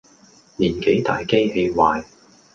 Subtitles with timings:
[0.57, 2.03] 年紀大機器壞